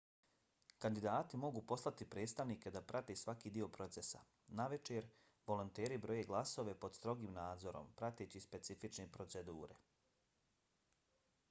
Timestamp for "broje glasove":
6.07-6.77